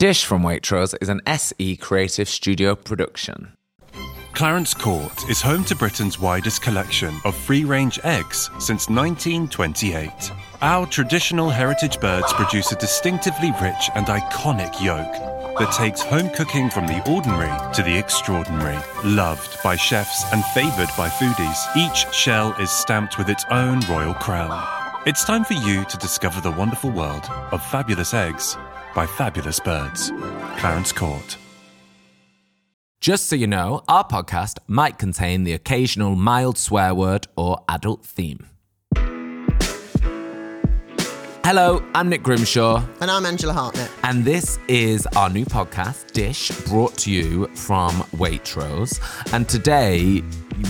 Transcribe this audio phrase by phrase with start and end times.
[0.00, 3.52] Dish from Waitrose is an SE Creative Studio production.
[4.32, 10.10] Clarence Court is home to Britain's widest collection of free range eggs since 1928.
[10.62, 15.12] Our traditional heritage birds produce a distinctively rich and iconic yolk
[15.58, 18.78] that takes home cooking from the ordinary to the extraordinary.
[19.04, 24.14] Loved by chefs and favoured by foodies, each shell is stamped with its own royal
[24.14, 24.66] crown.
[25.04, 28.56] It's time for you to discover the wonderful world of fabulous eggs
[28.94, 30.12] by fabulous birds.
[30.58, 31.36] Clarence Court.
[33.00, 38.04] Just so you know, our podcast might contain the occasional mild swear word or adult
[38.04, 38.46] theme.
[41.42, 43.90] Hello, I'm Nick Grimshaw, And I'm Angela Hartnett.
[44.04, 49.00] and this is our new podcast, Dish, brought to you from Waitrose.
[49.32, 50.22] And today,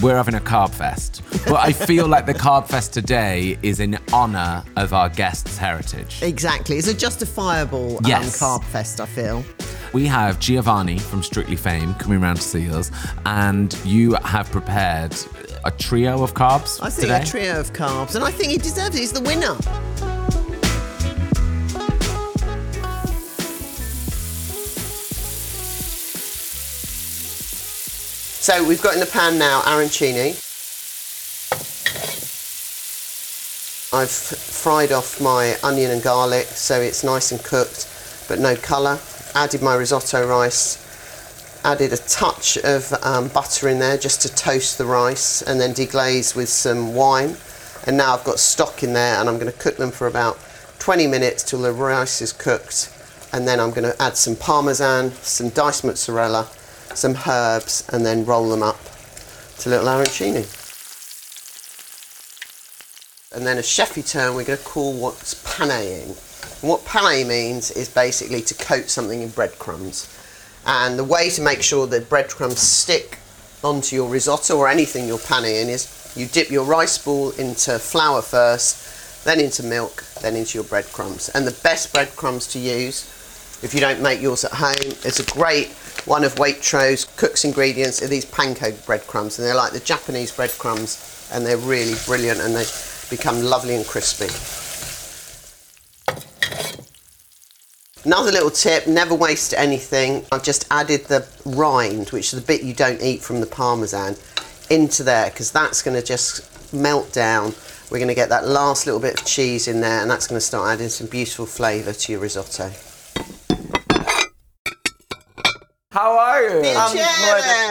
[0.02, 1.22] we're having a carb fest.
[1.46, 6.22] But I feel like the carb fest today is in honour of our guest's heritage.
[6.22, 6.76] Exactly.
[6.76, 8.38] It's a justifiable um, Yes.
[8.40, 9.44] carb fest, I feel.
[9.92, 12.90] We have Giovanni from Strictly Fame coming round to see us,
[13.26, 15.16] and you have prepared
[15.64, 17.22] a trio of carbs I think today.
[17.22, 19.00] a trio of carbs, and I think he deserves it.
[19.00, 19.56] He's the winner.
[28.40, 30.30] So we've got in the pan now arancini.
[33.92, 37.86] I've fried off my onion and garlic so it's nice and cooked
[38.28, 38.98] but no colour.
[39.34, 40.78] Added my risotto rice.
[41.66, 45.74] Added a touch of um, butter in there just to toast the rice and then
[45.74, 47.36] deglaze with some wine.
[47.86, 50.38] And now I've got stock in there and I'm going to cook them for about
[50.78, 52.90] 20 minutes till the rice is cooked.
[53.34, 56.48] And then I'm going to add some parmesan, some diced mozzarella,
[56.94, 58.80] some herbs, and then roll them up
[59.58, 60.46] to little arancini.
[63.32, 66.16] And then a chefy term we're going to call what's paneing.
[66.60, 70.08] And what pane means is basically to coat something in breadcrumbs.
[70.66, 73.18] And the way to make sure that breadcrumbs stick
[73.62, 78.20] onto your risotto or anything you're paneing is you dip your rice ball into flour
[78.20, 81.28] first, then into milk, then into your breadcrumbs.
[81.30, 83.04] And the best breadcrumbs to use,
[83.62, 85.68] if you don't make yours at home, is a great
[86.06, 91.28] one of Waitrose cooks ingredients are these panko breadcrumbs, and they're like the Japanese breadcrumbs,
[91.32, 92.64] and they're really brilliant, and they
[93.10, 94.28] become lovely and crispy.
[98.04, 100.24] Another little tip, never waste anything.
[100.32, 104.16] I've just added the rind, which is the bit you don't eat from the parmesan,
[104.70, 107.52] into there because that's going to just melt down.
[107.90, 110.38] We're going to get that last little bit of cheese in there and that's going
[110.38, 112.70] to start adding some beautiful flavour to your risotto.
[116.00, 116.62] How are you?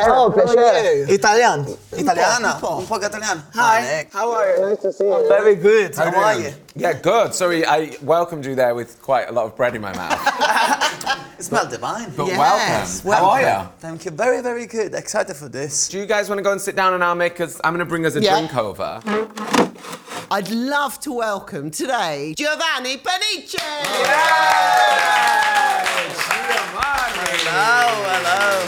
[0.05, 0.29] Oh,
[1.09, 1.65] Italian.
[1.97, 2.57] Italiana.
[2.61, 2.77] po'.
[2.77, 3.41] Un po' italiano.
[3.55, 4.69] Hi, how are you?
[4.69, 5.27] Nice to see you.
[5.27, 5.95] Very good.
[5.95, 6.53] How, are you?
[6.75, 7.33] Yeah, good.
[7.33, 10.21] Sorry, I welcomed you there with quite a lot of bread in my mouth.
[11.39, 12.11] It smells divine.
[12.17, 13.25] But Yes, welcome.
[13.25, 13.69] How are you?
[13.79, 14.11] Thank you.
[14.11, 14.93] Very, very good.
[14.93, 15.87] Excited for this.
[15.87, 17.59] Do you guys want to go and sit down and I'll make us?
[17.63, 18.37] I'm going to bring us a Yeah.
[18.37, 18.99] drink over.
[20.29, 23.55] I'd love to welcome today Giovanni Pernice.
[25.97, 26.28] Hello,
[27.59, 28.65] hello.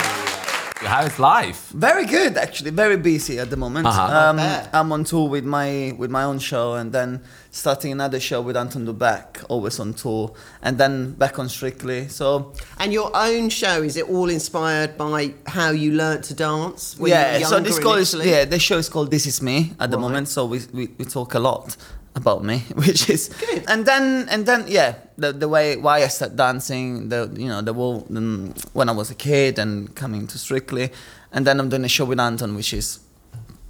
[0.84, 1.70] How's life?
[1.70, 2.72] Very good, actually.
[2.72, 3.86] Very busy at the moment.
[3.88, 4.02] Uh-huh.
[4.02, 4.40] Um.
[4.74, 8.58] I'm on tour with my with my own show, and then starting another show with
[8.58, 12.08] Anton Du Beke, always on tour, and then back on Strictly.
[12.08, 16.98] So And your own show, is it all inspired by how you learnt to dance?
[16.98, 18.32] were yeah, so this call is Italy?
[18.32, 20.02] yeah, the show is called This Is Me at the Right.
[20.02, 20.28] moment.
[20.30, 21.78] So we, we we talk a lot
[22.16, 23.66] about me, which is Good.
[23.68, 27.62] And then and then yeah, the the way why I started dancing, the you know
[27.62, 30.92] the whole um, when I was a kid and coming to Strictly,
[31.32, 33.00] and then I'm doing a show with Anton, which is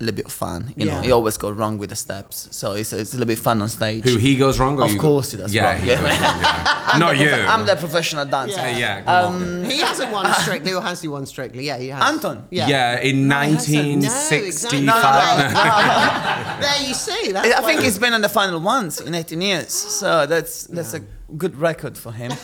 [0.04, 0.74] little bit of fun.
[0.76, 3.40] You know, he always goes wrong with the steps, so it's, it's a little bit
[3.40, 4.04] fun on stage.
[4.04, 4.80] Who he goes wrong?
[4.80, 5.96] Or Of you course he does Yeah, wrong, he yeah.
[6.02, 6.98] wrong, yeah.
[7.00, 7.30] Not you.
[7.30, 8.58] prof- I'm the professional dancer.
[8.58, 8.78] Yeah.
[8.78, 9.36] yeah, come.
[9.36, 11.66] Um, He hasn't won Strictly, or has he won Strictly?
[11.66, 12.04] Yeah, he has.
[12.04, 12.48] Anton?
[12.50, 13.76] Yeah, in No, he hasn't.
[13.76, 14.40] No, exactly.
[14.40, 14.84] 1965.
[14.84, 16.60] No, no, no.
[16.62, 17.32] there you see.
[17.32, 20.94] That's I think he's been in the final once in 18 years, so that's that's
[20.94, 21.02] a
[21.38, 22.32] good record for him.
[22.32, 22.38] Um,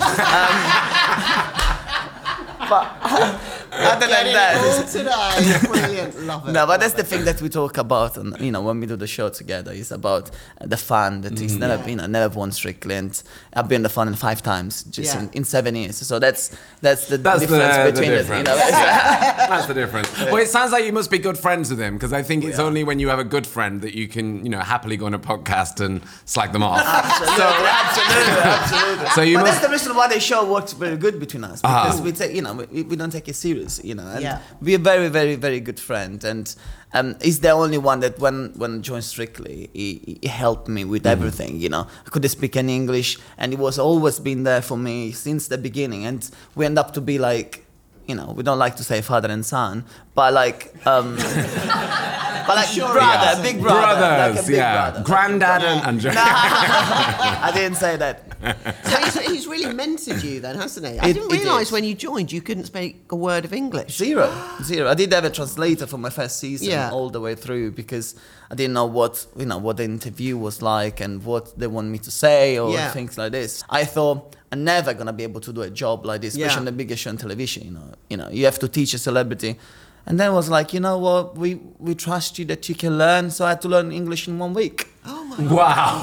[2.70, 2.86] but
[3.80, 5.68] other than Getting that, it today.
[5.68, 6.20] Brilliant.
[6.24, 6.52] Love it.
[6.52, 8.96] no, but that's the thing that we talk about, and you know, when we do
[8.96, 10.30] the show together, is about
[10.62, 13.22] uh, the fun that he's never, you know, never won Strictly, and
[13.54, 15.22] I've been the fun in five times just Yeah.
[15.24, 15.98] in, in seven years.
[15.98, 18.28] So that's that's the That's the- difference the between us.
[18.30, 18.48] You difference.
[18.50, 18.56] know,
[19.48, 20.10] That's the difference.
[20.32, 22.60] Well, it sounds like you must be good friends with him because I think it's
[22.60, 25.14] only when you have a good friend that you can, you know, happily go on
[25.14, 26.82] a podcast and slag them off.
[26.86, 29.10] absolutely, absolutely, absolutely.
[29.18, 29.54] So you but must.
[29.54, 31.86] that's the reason why the show works very good between us Ah.
[31.86, 33.67] because we take, you know, we, we don't take it serious.
[33.68, 34.40] Lucy, you know, and Yeah.
[34.62, 36.24] we're very, very, very good friends.
[36.24, 36.54] And
[36.94, 41.06] um, he's the only one that when when joined Strictly, he, he helped me with
[41.06, 41.60] everything.
[41.60, 45.12] You know, I couldn't speak any English, and he was always been there for me
[45.12, 46.06] since the beginning.
[46.06, 47.64] And we end up to be like.
[48.10, 49.84] You know, we don't like to say father and son,
[50.16, 51.16] but like, um,
[52.48, 53.00] but like brother,
[53.36, 53.42] Yeah.
[53.42, 54.92] big brother, like Brothers, big yeah.
[54.92, 55.04] brother.
[55.04, 56.14] Granddad and Andrea.
[57.48, 58.27] I didn't say that.
[58.42, 61.00] So he's, he's really mentored you then, hasn't he?
[61.00, 63.98] I It- didn't realise when you joined you couldn't speak a word of English.
[63.98, 64.32] Zero,
[64.64, 64.90] zero.
[64.90, 66.92] I did have a translator for my first season Yeah.
[66.92, 68.16] all the way through because
[68.52, 71.88] I didn't know what you know what the interview was like and what they want
[71.90, 72.92] me to say or Yeah.
[72.92, 73.64] things like this.
[73.70, 76.60] I thought I'm never gonna be able to do a job like this, especially Yeah.
[76.60, 77.64] on the biggest show on television.
[77.66, 79.58] You know, you know, you have to teach a celebrity.
[80.06, 82.98] And then I was like, you know what, we we trust you that you can
[82.98, 83.30] learn.
[83.30, 84.88] So I had to learn English in one week.
[85.08, 86.00] Oh wow.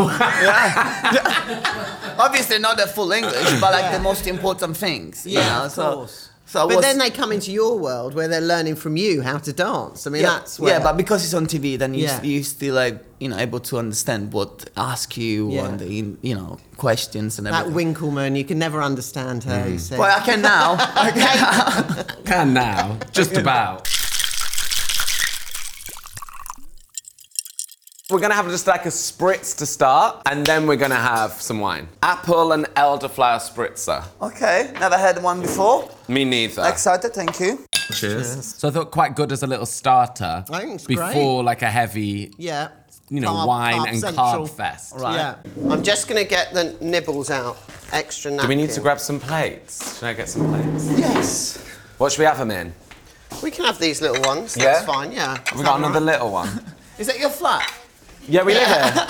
[2.18, 5.26] Obviously not the full English, but like the most important things.
[5.26, 6.28] you Yeah, know, of so, course.
[6.46, 9.38] So But was- then they come into your world where they're learning from you how
[9.38, 10.06] to dance.
[10.06, 10.74] I mean, yeah, that's where.
[10.74, 12.22] yeah, but because it's on TV, then you, Yeah.
[12.22, 15.64] you still like you know able to understand what ask you Yeah.
[15.66, 15.86] and the
[16.22, 17.64] you know questions and everything.
[17.64, 17.74] that everything.
[17.88, 19.68] Winkleman, you can never understand her.
[19.68, 19.80] You mm.
[19.80, 19.98] say.
[19.98, 20.76] well, I can now.
[21.06, 22.04] I can.
[22.24, 22.98] Can now.
[23.12, 23.88] Just about.
[28.14, 31.58] We're gonna have just like a spritz to start, and then we're gonna have some
[31.58, 31.88] wine.
[32.00, 34.04] Apple and elderflower spritzer.
[34.22, 35.90] okay, never had one before.
[36.06, 36.64] Me neither.
[36.64, 37.66] Excited, thank you.
[37.92, 38.54] Cheers.
[38.54, 41.68] So I thought quite good as a little starter I think it's before like a
[41.68, 42.68] heavy, yeah.
[43.10, 44.26] you know, Carb- wine carb and central.
[44.26, 44.94] carb fest.
[44.94, 45.16] Right.
[45.16, 45.34] Yeah.
[45.68, 47.58] I'm just going to get the nibbles out.
[47.90, 48.48] Extra napkin.
[48.48, 49.98] Do we need to grab some plates?
[49.98, 50.88] Should I get some plates?
[50.96, 51.56] Yes.
[51.98, 52.72] What should we have them in?
[53.42, 54.56] We can have these little ones.
[54.56, 54.64] Yeah?
[54.66, 55.36] That's fine, yeah.
[55.46, 56.64] Have we got another little one?
[56.98, 57.68] Is that your flat?
[58.28, 59.06] Yeah, we live here.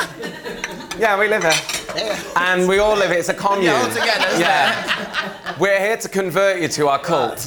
[0.99, 2.17] Yeah, we live here.
[2.37, 3.19] And we all live here.
[3.21, 3.65] It's a commune.
[3.65, 5.57] Yeah, all together, isn't Yeah.
[5.61, 7.39] We're here to convert you to our cult.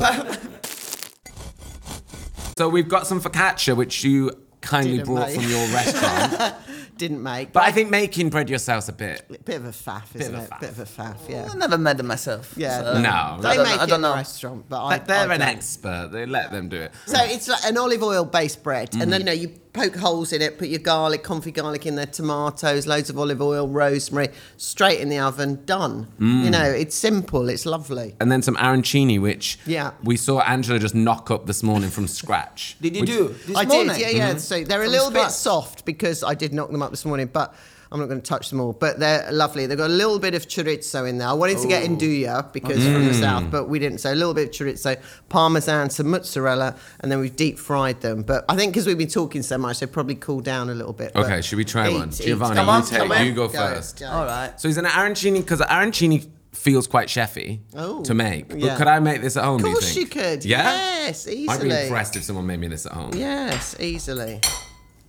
[2.57, 4.31] So we've got some focaccia, which you
[4.61, 5.41] kindly Didn't brought make.
[5.41, 6.55] from your restaurant.
[6.97, 7.51] Didn't make.
[7.53, 9.45] but I think making bread yourself's a bit.
[9.45, 10.49] bit of a faff, isn't of a it?
[10.49, 10.59] faff.
[10.61, 11.47] Bit of a faff, yeah.
[11.51, 12.55] I never made them myself.
[12.57, 12.81] Yeah.
[12.81, 13.37] so- No.
[13.39, 14.15] They I don't make know- I it don't in the know.
[14.15, 15.49] restaurant, but I, But they're I an don't.
[15.49, 16.09] expert.
[16.11, 16.91] They let them do it.
[17.05, 19.11] So it's like an olive oil based bread, and mm-hmm.
[19.11, 22.07] then you know you poke holes in it, put your garlic, confit garlic in there,
[22.07, 26.07] tomatoes, loads of olive oil, rosemary, straight in the oven, done.
[26.19, 26.43] Mm.
[26.45, 28.15] You know, it's simple, it's lovely.
[28.19, 29.91] And then some arancini, which Yeah.
[30.03, 32.75] we saw Angela just knock up this morning from scratch.
[32.81, 33.93] Did you Which- do this I morning?
[33.93, 34.29] did, yeah, yeah.
[34.31, 34.39] Mm-hmm.
[34.39, 37.29] So they're a From little bit soft because I did knock them up this morning,
[37.31, 37.53] but
[37.91, 38.73] I'm not going to touch them all.
[38.73, 39.65] But they're lovely.
[39.65, 41.27] They've got a little bit of chorizo in there.
[41.27, 43.19] I wanted to get nduja because from the mm.
[43.19, 43.99] south, but we didn't.
[43.99, 44.99] So a little bit of chorizo,
[45.29, 48.23] parmesan, some mozzarella, and then we've deep fried them.
[48.23, 50.93] But I think because we've been talking so much, they probably cool down a little
[50.93, 51.15] bit.
[51.15, 52.09] Okay, should we try eat, one?
[52.09, 52.21] eat.
[52.21, 53.99] Giovanni, Come you, on, take, come you go, Go, first.
[53.99, 54.07] go.
[54.07, 54.59] All right.
[54.59, 58.49] So he's an arancini because arancini feels quite chefy Oh, to make.
[58.49, 58.77] But yeah.
[58.77, 59.57] could I make this at home?
[59.57, 60.13] Of do you course think?
[60.15, 60.45] you could.
[60.45, 60.63] Yeah.
[61.05, 61.47] Yes, easily.
[61.49, 61.83] I'd be easily.
[61.83, 63.11] impressed if someone made me this at home.
[63.13, 64.41] Yes, easily.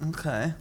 [0.09, 0.53] Okay.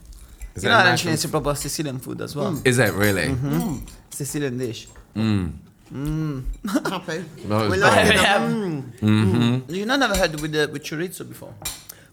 [0.58, 1.14] Is you know, a nice arancini one?
[1.14, 2.52] is a proper Sicilian food as well.
[2.54, 2.68] Mm.
[2.68, 3.28] Is it really?
[3.28, 3.60] Mm-hmm.
[3.62, 3.90] Mm.
[4.10, 4.88] Sicilian dish.
[5.16, 5.54] Mm.
[6.90, 7.24] Happy.
[7.48, 7.80] No, it's We good.
[7.80, 9.02] love it.
[9.02, 9.70] Mm.
[9.74, 11.54] You know, never had with the, with chorizo before.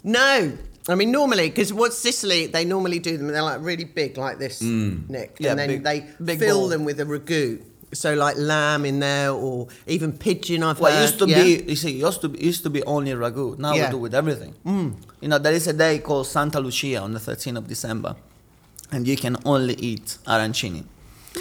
[0.04, 0.56] No.
[0.88, 4.38] I mean, normally, because what Sicily, they normally do them, they're like really big, like
[4.38, 5.36] this, Nick.
[5.40, 6.68] Yeah, and then big- they big fill ball.
[6.68, 7.62] them with a ragu.
[7.94, 11.42] So, like lamb in there, or even pigeon, I've Well, it used to yeah?
[11.42, 13.56] be, you see, it used to be, used to be only ragu.
[13.58, 13.86] Now Yeah.
[13.86, 14.54] we do with everything.
[15.20, 18.14] You know, there is a day called Santa Lucia on the 13th of December,
[18.94, 20.84] and you can only eat arancini.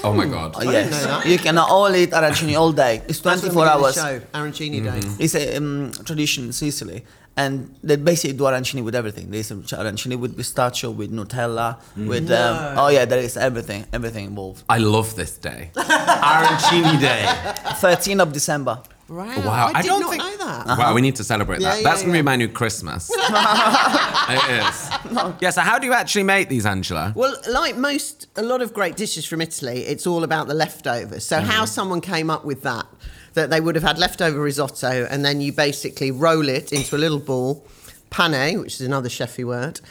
[0.03, 0.53] Oh my god.
[0.55, 0.91] Oh, didn't yes.
[0.91, 1.25] know that.
[1.27, 3.01] You can only eat arancini all day.
[3.07, 3.95] It's That's when 24 we do the hours.
[3.95, 5.23] Show, Arancini Day.
[5.23, 7.06] It's a um, tradition in Sicily.
[7.35, 9.30] And they basically do arancini with everything.
[9.31, 14.63] There's arancini with pistachio, with Nutella, with um, oh yeah, there is everything, everything involved.
[14.69, 15.71] I love this day.
[15.75, 17.23] arancini day.
[17.85, 18.81] 13th of December.
[19.09, 19.37] Right.
[19.45, 20.78] Wow, I, I did don't not think- know that.
[20.78, 21.78] Wow, we need to celebrate Yeah, that.
[21.81, 22.21] yeah, That's going to yeah.
[22.21, 23.11] be my new Christmas.
[23.16, 24.89] it is.
[25.42, 27.14] Yeah, so how do you actually make these, Angela?
[27.16, 31.26] Well, like most, a lot of great dishes from Italy, it's all about the leftovers.
[31.26, 31.68] So, how mm.
[31.68, 32.86] someone came up with that,
[33.33, 37.00] that they would have had leftover risotto, and then you basically roll it into a
[37.00, 37.66] little ball,
[38.10, 39.81] pane, which is another chefy word,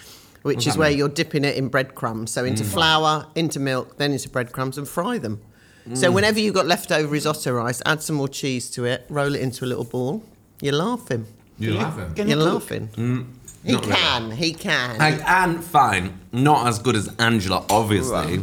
[0.42, 2.30] which is where you're dipping it in breadcrumbs.
[2.30, 2.72] So, into mm.
[2.72, 5.40] flour, into milk, then into breadcrumbs, and fry them.
[5.88, 5.96] Mm.
[5.96, 9.40] So, whenever you've got leftover risotto rice, add some more cheese to it, roll it
[9.40, 10.22] into a little ball.
[10.60, 11.26] You're laughing.
[11.58, 12.14] You're laughing.
[12.14, 12.88] Can You're laughing.
[12.88, 13.26] cook?
[13.64, 13.70] Laughing.
[13.70, 13.96] he not really.
[13.96, 14.30] can.
[14.30, 15.00] He can.
[15.00, 18.42] I, and fine, not as good as Angela, obviously.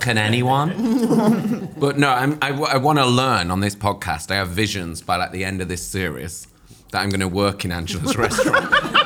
[0.00, 1.68] Can anyone?
[1.78, 4.30] but no, I'm, I, want to learn on this podcast.
[4.30, 6.46] I have visions by like the end of this series
[6.90, 8.74] that I'm going to work in Angela's restaurant.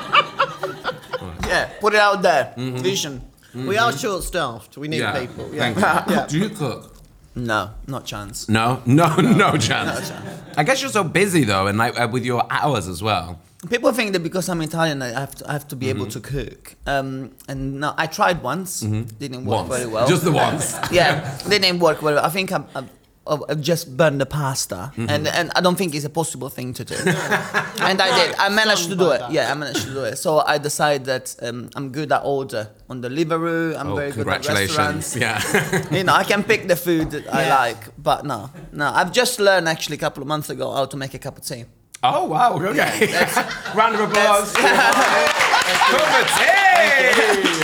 [1.47, 2.55] Yeah, put it out there.
[2.57, 2.79] Mm-hmm.
[2.79, 3.21] Vision.
[3.55, 4.79] We are short staffed.
[4.79, 5.51] We need yeah, people.
[5.51, 5.77] thank
[6.09, 6.27] you.
[6.29, 6.92] Do you cook?
[7.35, 8.49] No, not chance.
[8.49, 10.13] No, no, no, chance.
[10.57, 13.41] I guess you're so busy though, and like uh, with your hours as well.
[13.71, 16.21] People think that because I'm Italian, I have to, I have to be able to
[16.21, 16.75] cook.
[16.85, 20.09] Um, and no, I tried once, didn't work Once, very well.
[20.09, 20.77] just the once.
[20.91, 22.25] yeah, didn't work very well.
[22.25, 22.91] I think I'm, I'm,
[23.27, 26.85] I've just burned the pasta, and and I don't think it's a possible thing to
[26.85, 26.95] do.
[27.89, 28.35] and I did.
[28.37, 29.23] I managed to do it.
[29.31, 30.17] Yeah, I managed to do it.
[30.17, 33.79] So I decided that um, I'm good at order on the Deliveroo.
[33.79, 35.15] I'm Oh, very good at congratulations!
[35.17, 35.17] restaurants.
[35.17, 35.89] Yeah.
[35.97, 38.87] you know, I can pick the food that I like, but no, no.
[38.93, 41.45] I've just learned actually a couple of months ago how to make a cup of
[41.45, 41.65] tea.
[42.03, 42.59] oh wow.
[42.59, 43.07] Okay.
[43.77, 44.53] Round of applause.
[46.37, 47.63] Tea.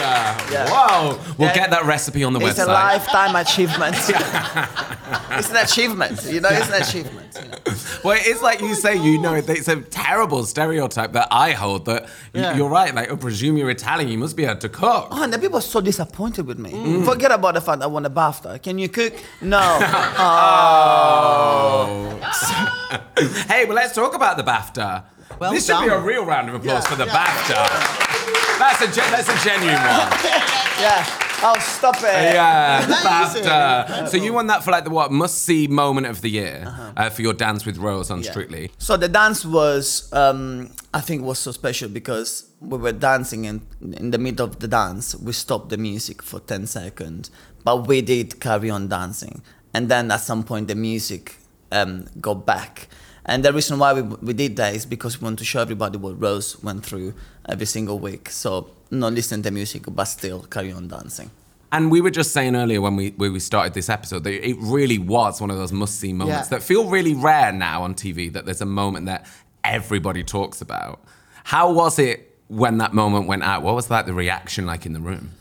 [0.70, 1.18] Wow.
[1.36, 1.54] We'll Yeah.
[1.54, 2.50] get that recipe on the website.
[2.50, 2.92] It's a website.
[2.92, 3.96] lifetime achievement.
[5.38, 6.48] it's an achievement, you know.
[6.50, 7.38] It's an achievement.
[7.42, 7.58] you know.
[8.04, 12.02] Well, it's like you say, you know, it's a terrible stereotype that I hold that
[12.04, 12.56] y- Yeah.
[12.56, 12.94] you're right.
[12.94, 15.08] Like, I presume you're Italian, you must be able to cook.
[15.10, 17.02] Oh, and the people are so disappointed with me.
[17.04, 18.62] Forget about the fact I won a BAFTA.
[18.62, 19.12] Can you cook?
[19.40, 19.58] No.
[20.20, 22.18] Oh.
[22.22, 23.00] oh.
[23.48, 25.02] hey, well, let's talk about the BAFTA.
[25.38, 27.26] Well this should be a real round of applause Yeah, for the yeah.
[27.26, 28.58] BAFTA.
[28.58, 30.10] That's a gen- that's a genuine one.
[30.80, 31.24] yeah.
[31.40, 32.34] Oh, stop it.
[32.34, 32.84] Yeah.
[32.84, 34.08] BAFTA.
[34.08, 36.64] So you won that for like the what must see moment of the year
[36.96, 38.70] uh, for your dance with Rose on Strictly.
[38.78, 43.60] So the dance was, um, I think, was so special because we were dancing, and
[43.80, 47.30] in the middle of the dance, we stopped the music for ten seconds,
[47.62, 49.42] but we did carry on dancing,
[49.72, 51.36] and then at some point the music
[51.70, 52.88] um, got back.
[53.28, 55.98] And the reason why we, we did that is because we want to show everybody
[55.98, 57.12] what Rose went through
[57.48, 58.30] every single week.
[58.30, 61.30] So not listen to music, but still carry on dancing.
[61.70, 64.56] And we were just saying earlier when we when we started this episode that it
[64.58, 66.56] really was one of those must see moments Yeah.
[66.58, 68.32] that feel really rare now on TV.
[68.32, 69.26] That there's a moment that
[69.62, 70.98] everybody talks about.
[71.44, 73.62] How was it when that moment went out?
[73.62, 75.32] What was like the reaction like in the room?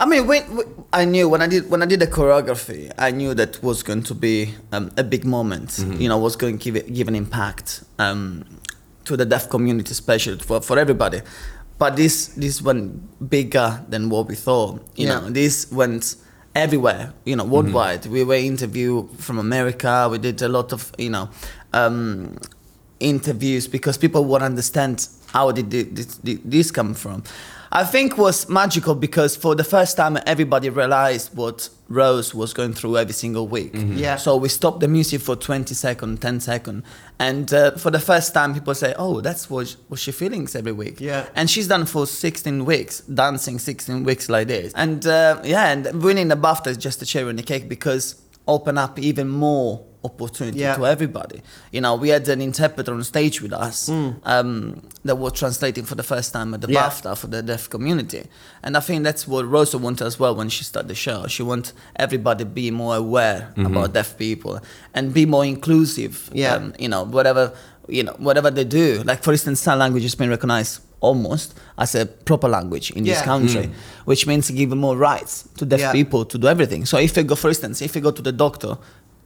[0.00, 3.10] I mean, when, when I knew when I did when I did the choreography, I
[3.10, 5.84] knew that was going to be um, a big moment.
[5.98, 8.44] You know, was going to give it, give an impact um,
[9.06, 11.20] to the deaf community, especially for, for everybody.
[11.78, 14.82] But this this went bigger than what we thought.
[14.94, 15.20] You Yeah.
[15.20, 16.14] know, this went
[16.54, 17.12] everywhere.
[17.24, 18.06] You know, worldwide.
[18.06, 20.08] We were interviewed from America.
[20.10, 21.28] We did a lot of you know.
[21.72, 22.36] Um,
[23.00, 27.22] interviews because people would understand how did this, this come from.
[27.70, 32.72] I think was magical because for the first time everybody realized what Rose was going
[32.72, 33.72] through every single week.
[33.74, 34.16] Yeah.
[34.16, 36.84] So we stopped the music for 20 seconds, 10 seconds.
[37.18, 40.72] And uh, for the first time people say, oh, that's what, what she feelings every
[40.72, 40.98] week.
[40.98, 41.28] Yeah.
[41.34, 44.72] And she's done for 16 weeks, dancing 16 weeks like this.
[44.74, 48.22] And uh, yeah, and winning the BAFTA is just a cherry on the cake because
[48.46, 50.76] open up even more opportunity Yeah.
[50.76, 51.42] to everybody.
[51.72, 55.94] You know, we had an interpreter on stage with us um, that was translating for
[55.96, 56.68] the first time at the.
[56.72, 56.88] Yeah.
[56.88, 58.24] BAFTA for the deaf community.
[58.62, 61.26] And I think that's what Rosa wanted as well when she started the show.
[61.26, 64.60] She wants everybody to be more aware about deaf people
[64.94, 66.30] and be more inclusive.
[66.32, 66.54] Yeah.
[66.54, 67.52] Um, you know, whatever
[67.90, 69.02] you know, whatever they do.
[69.04, 73.18] Like for instance, sign language has been recognized almost as a proper language in this
[73.18, 73.24] Yeah.
[73.24, 73.70] country,
[74.04, 75.92] which means give more rights to deaf Yeah.
[75.92, 76.84] people to do everything.
[76.84, 78.76] So if you go, for instance, if you go to the doctor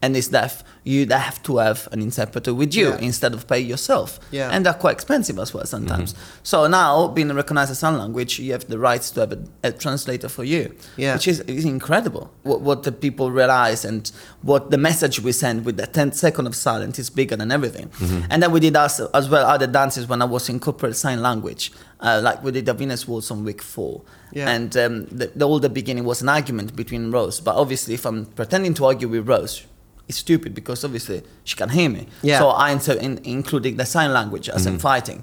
[0.02, 2.98] and it's deaf, you have to have an interpreter with you Yeah.
[2.98, 4.18] instead of pay yourself.
[4.32, 4.50] Yeah.
[4.50, 6.14] And they're quite expensive as well sometimes.
[6.42, 9.72] So now, being recognized as sign language, you have the rights to have a, a
[9.72, 11.14] translator for you, Yeah.
[11.14, 12.32] which is, is incredible.
[12.42, 14.10] What, what the people realize and
[14.42, 17.90] what the message we send with the 10 second of silence is bigger than everything.
[18.28, 21.22] And then we did us, as well other dances when I was in corporate sign
[21.22, 21.72] language.
[22.00, 24.02] Uh, like we did the Viennese Waltz on week four.
[24.32, 24.50] Yeah.
[24.50, 27.38] And um, the, the whole the beginning was an argument between Rose.
[27.40, 29.62] But obviously, if I'm pretending to argue with Rose,
[30.08, 32.06] it's stupid because obviously she can hear me.
[32.22, 32.38] Yeah.
[32.38, 35.22] So I inter- in, including the sign language as I'm fighting.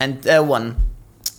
[0.00, 0.76] And that one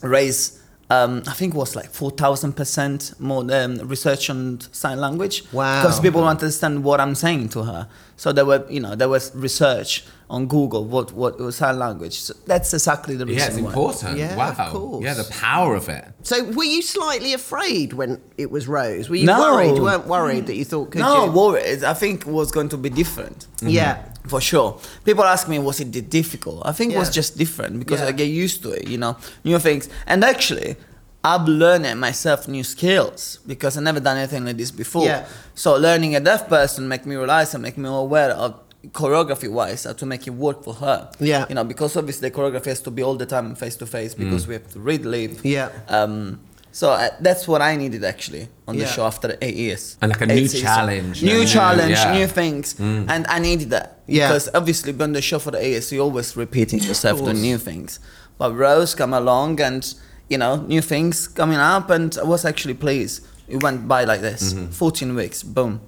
[0.01, 5.43] raised, um, I think it was like 4,000% more um, research on sign language.
[5.53, 5.81] Wow.
[5.81, 7.87] Because people want to understand what I'm saying to her.
[8.17, 12.19] So there were, you know, there was research on Google what, what was sign language.
[12.19, 13.67] So that's exactly the reason Yeah, it's why.
[13.69, 14.17] important.
[14.17, 14.49] Yeah, wow.
[14.51, 15.03] of course.
[15.03, 16.05] Yeah, the power of it.
[16.23, 19.09] So were you slightly afraid when it was Rose?
[19.09, 19.39] Were you No.
[19.39, 19.75] worried?
[19.75, 21.31] You weren't worried that you thought could no, you?
[21.31, 21.83] worries.
[21.83, 23.47] I think it was going to be different.
[23.57, 23.69] Mm-hmm.
[23.69, 24.03] Yeah.
[24.27, 24.79] For sure.
[25.03, 26.61] People ask me, was it difficult?
[26.63, 28.07] I think it was just different because Yeah.
[28.07, 29.89] I get used to it, you know, new things.
[30.05, 30.75] And actually,
[31.23, 35.05] I'm learning myself new skills because I never done anything like this before.
[35.05, 35.25] Yeah.
[35.55, 38.53] So learning a deaf person make me realize and make me more aware of
[38.87, 41.11] choreography wise how to make it work for her.
[41.19, 41.45] Yeah.
[41.49, 44.13] You know, because obviously the choreography has to be all the time face to face
[44.15, 45.43] because we have to read live.
[45.45, 45.69] Yeah.
[45.89, 46.39] Um,
[46.71, 49.97] so uh, that's what I needed actually on the show after eight years.
[50.01, 50.61] And like a new seasons.
[50.63, 51.23] challenge.
[51.23, 51.45] New Yeah.
[51.45, 52.13] challenge, Yeah.
[52.19, 54.27] new things, and I needed that Yeah.
[54.27, 57.99] because obviously on the show for the AS, you always repeating yourself doing new things.
[58.37, 59.93] But Rose come along and
[60.29, 63.25] you know new things coming up, and I was actually pleased.
[63.47, 65.81] It went by like this, 14 weeks, boom.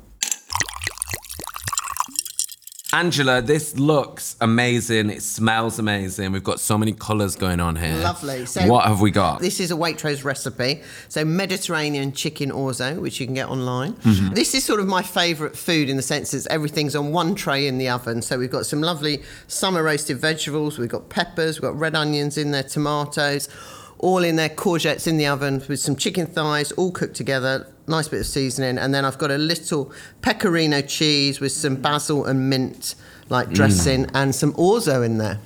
[2.93, 5.09] Angela, this looks amazing.
[5.09, 6.33] It smells amazing.
[6.33, 7.95] We've got so many colours going on here.
[7.95, 8.45] Lovely.
[8.45, 9.39] So what have we got?
[9.39, 10.81] This is a Waitrose recipe.
[11.07, 13.93] So Mediterranean chicken orzo, which you can get online.
[13.93, 14.33] Mm-hmm.
[14.33, 17.65] This is sort of my favourite food in the sense that everything's on one tray
[17.65, 18.21] in the oven.
[18.21, 20.77] So we've got some lovely summer roasted vegetables.
[20.77, 21.61] We've got peppers.
[21.61, 23.47] We've got red onions in there, tomatoes.
[24.01, 27.67] All in there, courgettes in the oven with some chicken thighs, all cooked together.
[27.87, 29.91] Nice bit of seasoning, and then I've got a little
[30.21, 32.95] pecorino cheese with some basil and mint
[33.29, 33.53] like Mm.
[33.53, 35.37] dressing, and some orzo in there.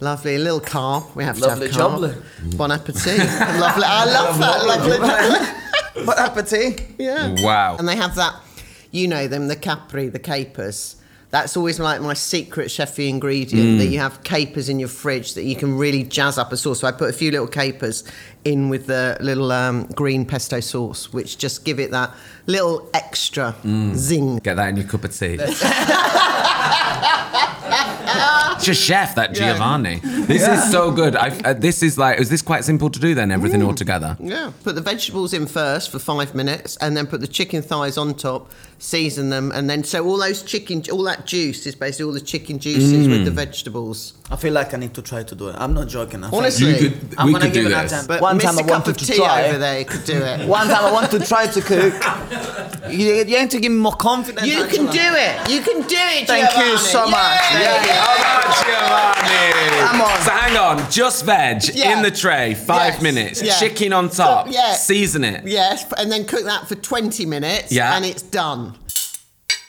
[0.00, 1.04] Lovely, a little car.
[1.14, 2.14] We have Lovely to have carb.
[2.42, 2.56] jubbly.
[2.56, 3.18] Bon appetit.
[3.18, 3.84] lovely.
[3.86, 4.66] I love that.
[4.66, 4.96] Lovely.
[4.98, 6.04] jubbly.
[6.06, 6.82] Bon appetit.
[6.98, 7.34] Yeah.
[7.42, 7.76] Wow.
[7.78, 8.34] And they have that,
[8.90, 10.96] you know them, the capri, the capers.
[11.30, 13.78] That's always like my secret chefy ingredient Mm.
[13.78, 16.80] that you have capers in your fridge that you can really jazz up a sauce.
[16.80, 18.02] So I put a few little capers
[18.46, 22.14] in with the little um, green pesto sauce, which just give it that
[22.46, 23.94] little extra Mm.
[23.94, 24.38] zing.
[24.38, 25.36] Get that in your cup of tea.
[28.56, 29.52] it's your chef, that Yeah.
[29.52, 30.00] Giovanni.
[30.26, 31.14] This is so good.
[31.14, 33.30] Uh, this is like, is this quite simple to do then?
[33.30, 33.66] Everything Mm.
[33.66, 34.16] all together?
[34.20, 34.50] Yeah.
[34.64, 38.14] Put the vegetables in first for five minutes, and then put the chicken thighs on
[38.14, 38.50] top.
[38.80, 42.20] Season them, and then so all those chicken, all that juice is basically all the
[42.20, 43.24] chicken juices with Mm.
[43.24, 44.12] the vegetables.
[44.30, 45.56] I feel like I need to try to do it.
[45.58, 46.22] I'm not joking.
[46.22, 47.90] I Honestly, You could, I'm we gonna could give do it a this.
[47.92, 48.08] attempt.
[48.08, 49.46] But One time I Cup wanted of to tea try.
[49.48, 50.46] over there could do it.
[50.58, 51.92] One time I want to try to cook.
[52.88, 54.46] You, you need to give me more confidence.
[54.46, 55.50] You can do it.
[55.50, 56.28] You can do it.
[56.28, 57.40] Thank you so much.
[57.54, 57.60] Yay!
[57.62, 59.14] Yeah, yeah.
[59.38, 59.88] All right, Giovanni.
[59.88, 60.20] Come on.
[60.22, 61.96] So hang on, just veg Yeah.
[61.96, 63.58] in the tray, five Yes, minutes, yeah.
[63.58, 64.74] chicken on top, So- yeah.
[64.74, 65.46] season it.
[65.46, 67.72] Yes, and then cook that for 20 minutes.
[67.72, 67.94] Yeah.
[67.96, 68.74] And it's done.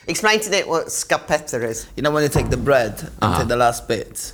[0.07, 1.85] Explain to Nick what scarpetta is.
[1.95, 3.39] You know when you take the bread and Uh-huh.
[3.39, 4.33] take the last bit.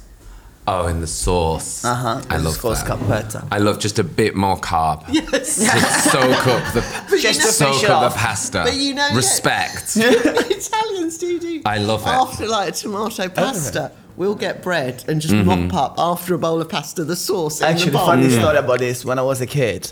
[0.67, 1.85] Oh, in the sauce.
[1.85, 2.21] Uh huh.
[2.29, 2.85] I love It's called that.
[3.29, 3.47] scarpetta.
[3.51, 5.03] I love just a bit more carb.
[5.09, 5.57] Yes.
[5.59, 8.13] To soak up the Just to soak up off.
[8.13, 8.61] the pasta.
[8.65, 9.95] But you know- respect.
[9.95, 11.61] Italians do do.
[11.65, 12.07] I love it.
[12.07, 15.67] After like a tomato pasta, we'll get bread and just Mm-hmm.
[15.67, 18.05] mop up after a bowl of pasta the sauce in Actually, the bowl.
[18.07, 19.05] funny story about this.
[19.05, 19.91] When I was a kid,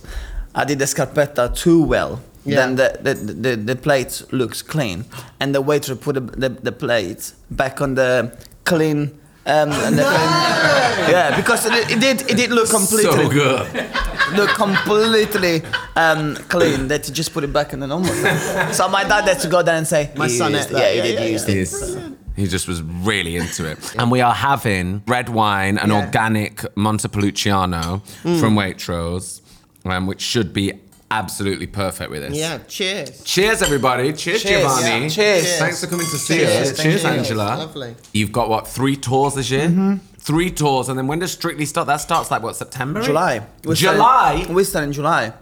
[0.56, 2.20] I did the scarpetta too well.
[2.46, 2.56] Yeah.
[2.58, 5.06] Then the, the, the, the plate looks clean,
[5.40, 9.20] and the waiter put the, the, the plate back on the clean.
[9.46, 13.90] Um, and the clean- yeah, because it, it did it did look completely So good.
[14.38, 15.62] look completely
[15.98, 16.88] um, clean.
[16.88, 18.14] That you just put it back in the normal.
[18.74, 20.74] so my dad had to go there and say, My "He son used ate it."
[20.74, 20.96] that.
[20.96, 21.56] Yeah, he did yeah, use yeah.
[21.56, 21.58] it.
[21.58, 21.98] He's,
[22.38, 23.96] he just was really into it.
[23.98, 26.06] And we are having red wine, an Yeah.
[26.06, 28.40] organic Montepulciano Mm.
[28.40, 29.42] from Waitrose,
[29.86, 30.72] um, which should be
[31.18, 32.36] absolutely perfect with this.
[32.38, 33.24] Yeah, cheers.
[33.24, 34.14] Cheers, everybody.
[34.14, 34.62] Cheers, Cheers.
[34.64, 35.04] Giovanni.
[35.04, 35.10] Yeah.
[35.10, 35.58] Cheers.
[35.60, 36.72] Thanks for coming to see Cheers.
[36.72, 36.78] us.
[36.78, 37.10] Thank Cheers, you.
[37.10, 37.44] Angela.
[37.58, 37.96] Lovely.
[38.14, 39.68] You've got what, three tours this year?
[39.68, 39.96] Mm-hmm.
[40.18, 41.88] Three tours, and then when does Strictly start?
[41.88, 43.02] That starts like what, September?
[43.02, 43.46] July.
[43.66, 44.46] We start in- July?
[44.50, 45.34] we start in July.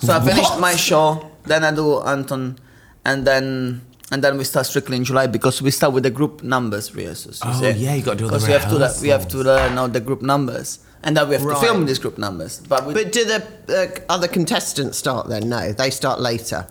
[0.00, 0.60] So I finished What?
[0.60, 2.58] my show, then I do Anton,
[3.04, 3.82] and then
[4.12, 7.42] and then we start strictly in July because we start with the group numbers rehearsals.
[7.44, 7.70] you Oh, see.
[7.84, 9.76] yeah, you gotta do all the Because we have to le- we have to learn
[9.78, 11.58] all the group numbers, and then we have Right.
[11.60, 12.60] to film these group numbers.
[12.68, 15.48] But, we, But do the uh, other contestants start then?
[15.48, 16.66] No, they start later.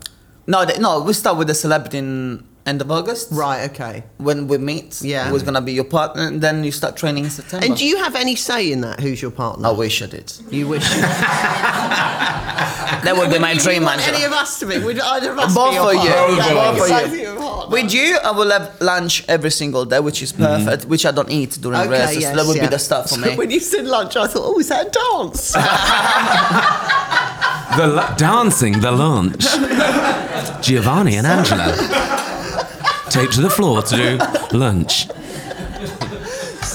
[0.47, 3.29] no, they, no, we start with the celebrity in end of August.
[3.31, 4.03] Right, okay.
[4.17, 5.29] When we meet, Yeah.
[5.29, 7.65] who's gonna be your partner, and then you start training in September.
[7.65, 8.99] And do you have any say in that?
[8.99, 9.67] Who's your partner?
[9.69, 10.33] I wish I did.
[10.51, 10.83] You wish.
[13.05, 14.79] That would be my dream, Any of us to be?
[14.79, 16.11] Would either of us Both be your for you.
[16.39, 17.35] Both both you.
[17.65, 17.83] Of your.
[17.83, 20.43] With you, I will have lunch every single day, which is mm-hmm.
[20.65, 22.21] perfect, which I don't eat during Okay, rehearsals.
[22.23, 22.63] yes, that would yeah.
[22.63, 23.35] be the stuff for So me.
[23.39, 25.53] when you said lunch, I thought, oh, is that a dance?
[27.75, 29.43] The lu- dancing, the lunch.
[30.65, 31.73] Giovanni and Angela
[33.09, 35.07] take to the floor to do lunch.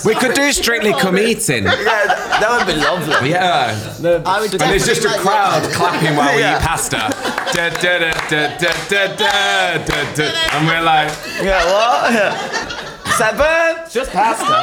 [0.04, 1.64] We could do Strictly Come Eating.
[1.64, 3.30] yeah, that would be lovely.
[3.30, 3.74] Yeah.
[4.26, 6.56] I would And there's just a crowd clapping while we Yeah.
[6.58, 6.98] eat pasta.
[7.52, 8.10] I'm real.
[10.52, 11.10] And we're like,
[11.42, 12.12] yeah, what?
[12.12, 12.36] Yeah.
[13.16, 13.90] Seven?
[13.90, 14.56] Just pasta.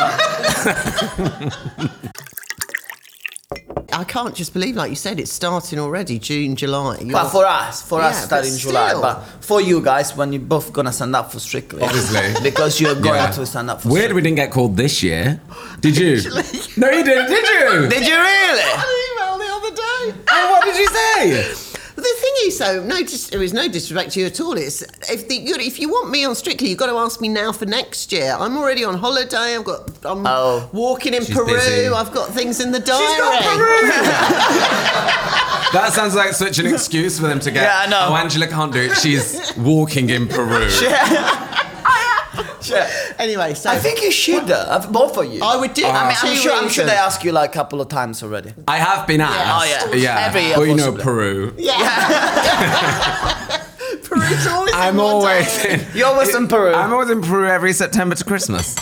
[3.93, 6.99] I can't just believe, like you said, it's starting already, June, July.
[6.99, 7.13] You're...
[7.13, 8.71] But for us, for yeah, us, starting still...
[8.71, 8.93] July.
[8.93, 12.93] But for you guys, when you're both gonna stand up for Strictly, obviously, because you're
[12.95, 13.31] going yeah.
[13.31, 13.89] to stand up for.
[13.89, 14.15] Weird, Strictly.
[14.15, 15.41] we didn't get called this year.
[15.79, 16.21] Did you?
[16.77, 17.29] No, you didn't.
[17.29, 17.89] Did you?
[17.89, 18.61] did you really?
[18.61, 20.13] I got an email the other day.
[20.31, 21.66] And what did you say?
[22.49, 24.57] The thing no, dis- there is no disrespect to you at all.
[24.57, 27.27] It's if the, you if you want me on Strictly, you've got to ask me
[27.29, 28.35] now for next year.
[28.39, 29.55] I'm already on holiday.
[29.57, 30.69] I've got I'm Oh.
[30.71, 31.45] walking in Peru.
[31.47, 31.87] busy.
[31.87, 32.97] I've got things in the diary.
[35.73, 37.63] That sounds like such an excuse for them to get.
[37.63, 38.07] Yeah, I know.
[38.09, 38.95] Oh, Angela can't do it.
[38.95, 40.69] She's walking in Peru.
[43.19, 45.41] Anyway, so I think you should, uh, both of you.
[45.43, 45.85] I would do.
[45.85, 48.53] I mean, I'm sure, I'm sure they asked you like a couple of times already.
[48.67, 49.39] I have been asked.
[49.39, 49.95] Oh, yeah.
[49.95, 50.25] Yeah.
[50.27, 50.91] Every year, Well, you know.
[50.93, 51.53] Peru.
[51.57, 51.77] Yeah.
[54.03, 55.85] Peru's always I'm in always in.
[55.93, 56.73] You're always in Peru.
[56.73, 58.75] I'm always in Peru every September to Christmas.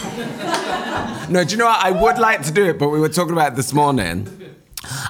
[1.30, 1.84] no, do you know what?
[1.84, 4.28] I would like to do it, but we were talking about it this morning,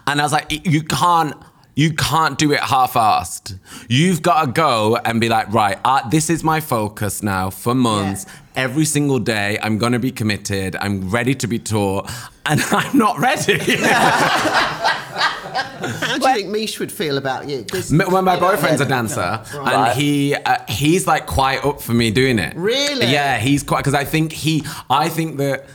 [0.07, 1.35] and I was like, you can't.
[1.77, 3.59] You can't do it half-assed.
[3.89, 7.75] You've got to go and be like, right, uh, this is my focus now for
[7.75, 8.25] months.
[8.55, 10.75] Every single day, I'm going to be committed.
[10.79, 12.09] I'm ready to be taught,
[12.45, 13.57] and I'm not ready.
[15.85, 17.63] How do you think Mish would feel about you?
[17.69, 19.73] 'Cause- M- Well, my boyfriend's a dancer, Right.
[19.73, 22.55] and he uh, he's like quite up for me doing it.
[22.55, 23.07] Really?
[23.07, 25.65] Yeah, he's quite because I think he I think that.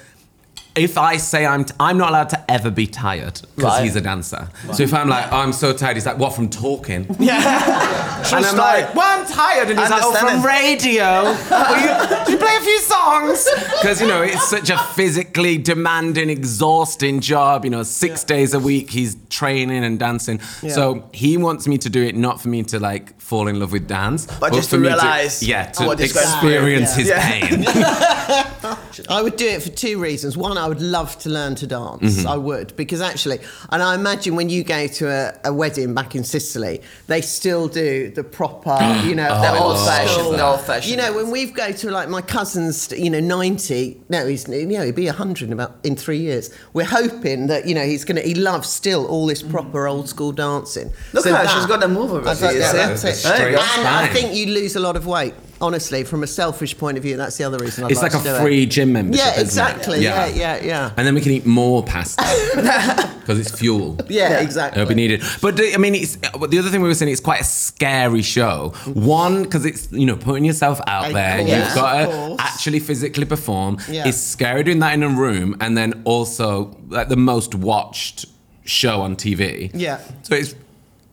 [0.76, 3.82] If I say I'm, t- I'm not allowed to ever be tired because Right.
[3.84, 4.48] he's a dancer.
[4.72, 7.06] So if I'm like, oh, I'm so tired, he's like, what from talking?
[7.20, 8.36] Yeah.
[8.36, 11.22] and I'm like, well, I'm tired, and he's like, oh, from Understand radio.
[11.24, 13.48] Will you, you play a few songs?
[13.80, 17.64] Because you know it's such a physically demanding, exhausting job.
[17.64, 20.38] You know, six days a week he's training and dancing.
[20.40, 23.72] So he wants me to do it not for me to like fall in love
[23.72, 26.50] with dance, but, just for to me realise yeah, to what he's going through.
[26.50, 27.30] experience his Yeah.
[27.30, 27.64] pain.
[29.08, 30.36] I would do it for two reasons.
[30.36, 32.18] One, I would love to learn to dance.
[32.18, 32.28] Mm-hmm.
[32.28, 33.38] I would because actually,
[33.70, 37.66] and I imagine when you go to a, a wedding back in Sicily, they still
[37.66, 40.90] do the proper, you know, Oh, The old old fashioned, the old fashioned.
[40.90, 44.00] You know, when we go to like my cousin's, you know, ninety.
[44.08, 46.50] No, he's you know he'd be hundred in about in three years.
[46.72, 48.20] We're hoping that you know he's gonna.
[48.22, 50.92] He loves still all this proper old school dancing.
[51.12, 52.76] Look at her, she's got a move already, I thought, you yeah, see?
[52.76, 53.28] that's it.
[53.28, 53.48] There.
[53.48, 55.34] And I think you lose a lot of weight.
[55.62, 57.84] Honestly, from a selfish point of view, that's the other reason.
[57.84, 58.40] I'd It's like to a do it.
[58.40, 59.26] free gym membership.
[59.26, 60.00] Yeah, exactly.
[60.02, 60.92] Yeah, yeah, yeah.
[60.96, 62.22] And then we can eat more pasta
[63.20, 63.98] because it's fuel.
[64.08, 64.80] Yeah, exactly.
[64.80, 65.22] It'll be needed.
[65.42, 67.12] But I mean, it's the other thing we were saying.
[67.12, 68.72] It's quite a scary show.
[68.86, 71.38] One, because it's you know putting yourself out Of there.
[71.38, 73.78] course, You've got to actually physically perform.
[73.88, 74.08] Yeah.
[74.08, 78.24] It's scary doing that in a room, and then also like the most watched
[78.64, 79.70] show on TV.
[79.74, 80.00] Yeah.
[80.22, 80.54] So it's.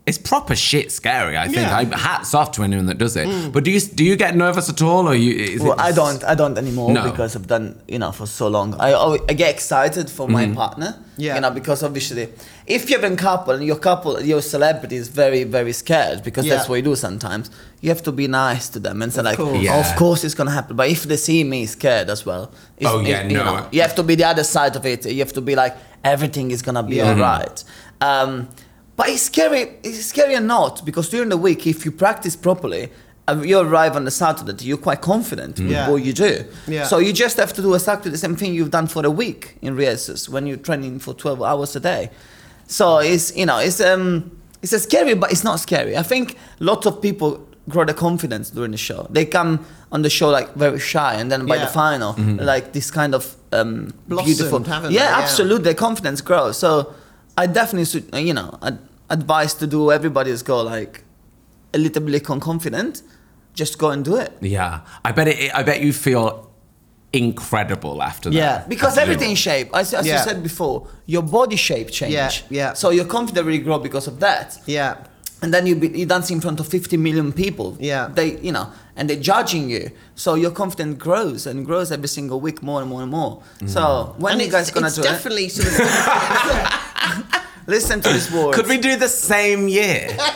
[0.08, 1.36] It's proper shit scary.
[1.38, 1.58] I think.
[1.58, 1.78] Yeah.
[1.78, 3.28] I, hats off to anyone that does it.
[3.54, 5.34] But do you do you get nervous at all, or you?
[5.36, 6.24] Is Well, it I don't.
[6.24, 7.04] I don't anymore No.
[7.12, 8.74] because I've done you know for so long.
[8.80, 8.94] I
[9.30, 10.96] I get excited for my partner.
[11.18, 11.36] Yeah.
[11.36, 12.30] You know because obviously,
[12.68, 16.70] if you're in couple and your couple, your celebrity is very very scared because that's
[16.70, 17.52] what you do sometimes.
[17.82, 19.62] You have to be nice to them and say like, course.
[19.62, 19.78] Yeah.
[19.84, 20.78] of course it's gonna happen.
[20.78, 22.44] But if they see me scared as well,
[22.78, 23.44] it's, Oh, yeah, it- you no.
[23.44, 25.06] know, you have to be the other side of it.
[25.06, 27.12] You have to be like everything is gonna be Yeah.
[27.12, 27.22] Mm-hmm.
[27.22, 27.64] alright.
[28.00, 28.48] Um,
[28.98, 29.62] but it's scary.
[29.84, 32.90] It's scary or not because during the week, if you practice properly,
[33.44, 35.90] you arrive on the Saturday, you're quite confident with Yeah.
[35.90, 36.44] what you do.
[36.68, 36.86] Yeah.
[36.88, 39.58] So you just have to do exactly the same thing you've done for a week
[39.62, 42.10] in rehearsals when you're training for 12 hours a day.
[42.68, 44.32] So it's you know it's um
[44.64, 45.96] it's a scary, but it's not scary.
[45.98, 49.08] I think lots of people grow the confidence during the show.
[49.10, 49.60] They come
[49.92, 51.66] on the show like very shy, and then by Yeah.
[51.66, 52.16] the final,
[52.54, 54.62] like this kind of um, Blossomed, beautiful.
[54.68, 54.94] yeah, they?
[54.96, 55.20] Yeah.
[55.22, 55.64] absolutely.
[55.66, 56.58] Their confidence grows.
[56.58, 56.94] So
[57.38, 58.78] I definitely, should, you know, I'd
[59.10, 61.04] advise to do everybody's go like
[61.74, 63.02] a little bit con- confident.
[63.54, 64.34] Just go and do it.
[64.42, 65.56] Yeah, I bet it.
[65.56, 66.48] I bet you feel
[67.14, 68.36] incredible after that.
[68.36, 68.66] Yeah.
[68.68, 70.18] Because After everything shape, as, as Yeah.
[70.18, 72.14] you said before, your body shape change.
[72.14, 72.74] Yeah, yeah.
[72.74, 74.60] So your confidence really grow because of that.
[74.66, 74.98] Yeah.
[75.42, 77.78] And then you be, you dance in front of 50 million people.
[77.80, 78.08] Yeah.
[78.14, 79.92] They, you know, and they're judging you.
[80.16, 83.42] So your confidence grows and grows every single week more and more and more.
[83.60, 83.70] Mm.
[83.70, 86.74] So when and you guys gonna it's do definitely sort of.
[87.68, 87.72] it?
[87.72, 88.54] Listen to this word.
[88.56, 90.16] Could we do the same year?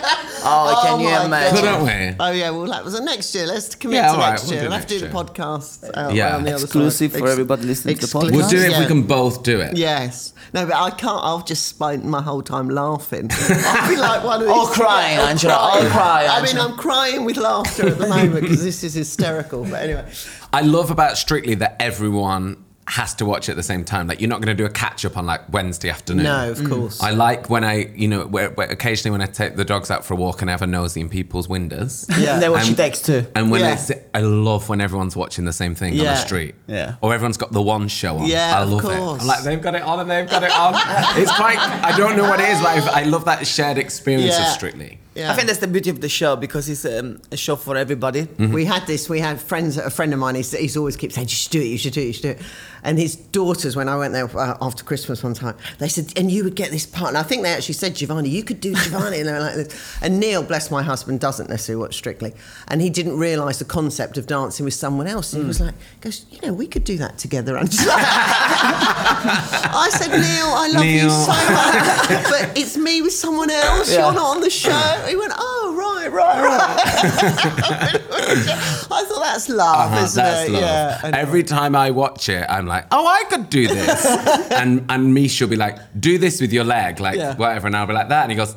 [0.44, 1.56] Oh, can Oh you my imagine?
[1.60, 2.16] Couldn't we?
[2.20, 3.46] Oh yeah, well that was a next year.
[3.46, 4.62] Let's commit Yeah, to all right, next we'll year.
[4.64, 5.26] do We'll have to do next the year.
[5.26, 5.84] podcast.
[5.96, 6.36] Uh, out Yeah.
[6.36, 7.20] on the other Exclusive side.
[7.22, 8.32] for everybody listening to the podcast.
[8.32, 8.88] We'll do it if we yeah.
[8.88, 9.78] can both do it.
[9.78, 10.34] Yes.
[10.52, 11.22] No, but I can't.
[11.24, 13.30] I'll just spend my whole time laughing.
[13.50, 14.58] I'll be like one of these.
[14.58, 16.70] Or crying, Or Angela, or cry, I mean, Angela.
[16.70, 19.64] I'm crying with laughter at the moment because this is hysterical.
[19.66, 20.12] But anyway,
[20.52, 24.06] I love about Strictly that everyone has to watch at the same time.
[24.08, 26.26] Like you're not going to do a catch up on like Wednesday afternoon.
[26.26, 27.02] no, of course.
[27.02, 30.04] I like when I, you know, where, where occasionally when I take the dogs out
[30.04, 32.06] for a walk and I have a nosy in people's windows.
[32.20, 32.42] Yeah.
[32.42, 33.26] And what she And- too.
[33.34, 33.74] And when Yeah.
[33.76, 36.56] it's, I love when everyone's watching the same thing on the street.
[36.68, 36.96] Yeah.
[37.02, 38.28] Or everyone's got the one show on.
[38.28, 39.20] Yeah, I of love course.
[39.20, 39.22] it.
[39.22, 40.74] I'm like, they've got it on and they've got it on.
[41.22, 44.42] it's quite, I don't know what it is, but I love that shared experience of
[44.42, 44.52] Yeah.
[44.52, 45.00] Strictly.
[45.14, 45.32] Yeah.
[45.32, 48.24] I think that's the beauty of the show because it's um, a show for everybody.
[48.24, 48.54] Mm-hmm.
[48.54, 49.10] We had this.
[49.10, 49.78] We had friends.
[49.78, 50.36] A friend of mine.
[50.36, 51.66] He's, he's always keeps saying, "You should do it.
[51.66, 52.06] You should do it.
[52.06, 52.40] You should do it."
[52.84, 56.32] And his daughters, when I went there uh, after Christmas one time, they said, "And
[56.32, 58.74] you would get this part." And I think they actually said, "Giovanni, you could do
[58.84, 59.98] Giovanni." and they were like this.
[60.02, 62.34] And Neil, bless my husband, doesn't necessarily watch Strictly,
[62.70, 65.34] and he didn't realise the concept of dancing with someone else.
[65.34, 70.12] And he was like, "Goes, you know, we could do that together." And I said,
[70.12, 73.92] "Neil, I love you so much, but it's me with someone else.
[73.92, 74.06] Yeah.
[74.06, 78.02] You're not on the show." He went, "Oh, right, right, right."
[78.92, 80.52] I thought that's love, Uh-huh, isn't that's it?
[80.52, 80.62] love.
[80.62, 81.12] Yeah.
[81.14, 84.06] Every time I watch it, I'm like, oh, I could do this.
[84.52, 87.36] and and Misha will be like, do this with your leg, like Yeah.
[87.36, 87.68] whatever.
[87.68, 88.24] And I'll be like that.
[88.24, 88.56] And he goes,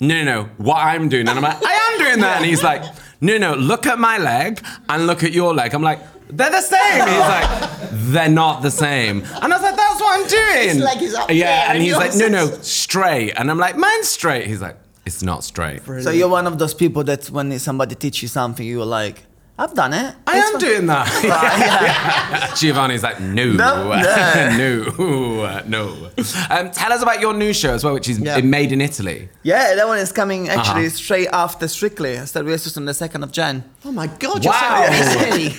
[0.00, 1.28] no, no, no, what I'm doing.
[1.28, 2.36] And I'm like, I am doing that.
[2.38, 2.82] And he's like,
[3.20, 5.74] no, no, look at my leg and look at your leg.
[5.74, 7.08] I'm like, they're the same.
[7.08, 9.20] He's like, they're not the same.
[9.42, 10.68] And I was like, that's what I'm doing.
[10.68, 13.32] His leg is up Yeah, and and he's like, no, no, straight.
[13.32, 14.46] And I'm like, mine's straight.
[14.46, 14.76] He's like,
[15.14, 15.80] it's not straight.
[16.06, 19.16] So you're one of those people that when somebody teaches you something, you're like,
[19.58, 20.14] I've done it.
[20.26, 22.54] I It's am fine." doing that.
[22.60, 23.92] Giovanni's like, no, No,
[24.62, 26.10] no, no.
[26.50, 28.40] Um, tell us about your new show as well, which is Yeah.
[28.40, 29.28] made in Italy.
[29.42, 30.96] Yeah, that one is coming actually Uh-huh.
[31.04, 32.18] straight after Strictly.
[32.18, 33.64] I started just on the 2nd of Jan.
[33.84, 34.88] Oh my god, you're Wow.
[34.90, 35.50] so.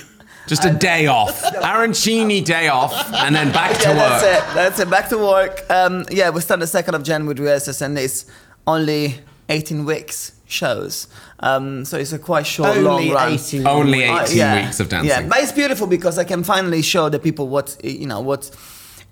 [0.48, 1.40] Just a day off.
[1.72, 4.20] Arancini day off, and then back to yeah, work.
[4.20, 4.54] that's it.
[4.54, 4.90] That's it.
[4.90, 5.54] Back to work.
[5.70, 8.26] Um, yeah, we start the 2nd of Jan with rehearsals and it's
[8.66, 11.08] only 18 weeks shows.
[11.40, 13.32] Um, so it's a quite short, Only long run.
[13.32, 14.64] 18 Only 18 Uh, yeah.
[14.66, 15.08] weeks of dancing.
[15.10, 18.50] Yeah, but it's beautiful because I can finally show the people what you know what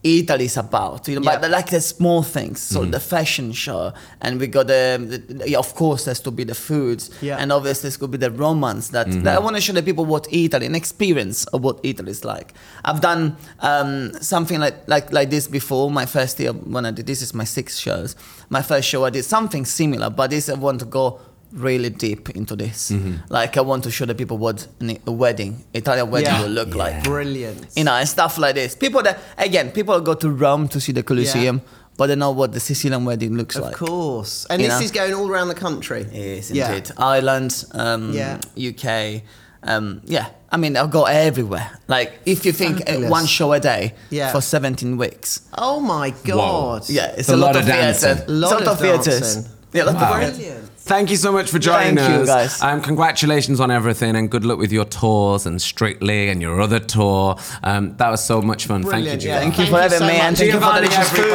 [0.02, 1.06] Italy is about.
[1.08, 1.38] You know, Yeah.
[1.40, 2.74] but like the small things, Mm-hmm.
[2.74, 6.44] so the fashion show, and we got the, the yeah, of course there's to be
[6.44, 7.36] the foods, Yeah.
[7.38, 9.22] and obviously there's could be the romance that, Mm-hmm.
[9.24, 12.24] that I want to show the people what Italy, an experience of what Italy is
[12.24, 12.54] like.
[12.84, 15.90] I've done um, something like like like this before.
[15.90, 18.16] My first year when I did this is my sixth shows.
[18.48, 21.20] My first show I did something similar, but this I want to go
[21.52, 22.90] really deep into this.
[22.90, 23.32] Mm-hmm.
[23.32, 24.66] Like I want to show the people what
[25.06, 26.42] a wedding, Italian wedding Yeah.
[26.42, 27.02] will look like.
[27.04, 27.66] Brilliant.
[27.76, 28.74] You know, and stuff like this.
[28.74, 31.60] People that again, people go to Rome to see the Colosseum,
[31.96, 33.72] but they know what the Sicilian wedding looks Of like.
[33.80, 34.46] Of course.
[34.48, 34.84] And You this know?
[34.84, 36.06] is going all around the country.
[36.12, 36.72] Yes, Yeah.
[36.72, 36.92] indeed.
[36.96, 38.38] Ireland, um, Yeah.
[38.56, 39.22] UK.
[39.62, 41.70] Um, yeah, I mean, I'll go everywhere.
[41.86, 44.32] Like, if you think uh, one show a day Yeah.
[44.32, 45.40] for 17 weeks.
[45.58, 46.88] Oh my god.
[46.88, 48.14] Yeah, it's a a, lot lot, of of theatre.
[48.14, 48.24] dancing.
[48.26, 49.20] A lot It's of theatres.
[49.20, 49.44] dancing.
[49.74, 50.16] Yeah, a lot Wow.
[50.16, 50.69] Brilliant.
[50.90, 52.26] Thank you so much for joining Thank you, us.
[52.26, 52.61] guys.
[52.62, 56.81] Um, congratulations on everything and good luck with your tours and Strictly and your other
[56.81, 57.37] tour.
[57.62, 58.83] Um, that was so much fun.
[58.83, 59.22] Brilliant.
[59.22, 59.38] Thank you, yeah.
[59.38, 61.31] Thank you for having me and thank you for the delicious food.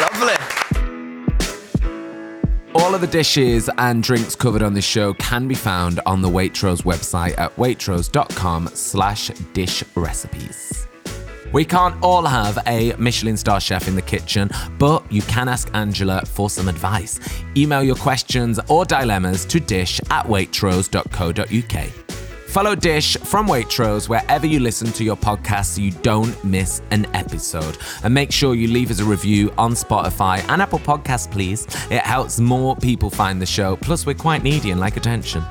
[0.00, 0.36] Lovely.
[2.80, 6.28] All of the dishes and drinks covered on this show can be found on the
[6.28, 10.86] Waitrose website at waitrose.com slash dish recipes.
[11.52, 15.70] We can't all have a Michelin star chef in the kitchen, but you can ask
[15.74, 17.18] Angela for some advice.
[17.56, 22.08] Email your questions or dilemmas to dish at waitrose.co.uk.
[22.48, 27.06] Follow Dish from Waitrose wherever you listen to your podcast so you don't miss an
[27.14, 27.76] episode.
[28.02, 31.66] And make sure you leave us a review on Spotify and Apple Podcasts, please.
[31.90, 33.76] It helps more people find the show.
[33.76, 35.44] Plus, we're quite needy and like attention.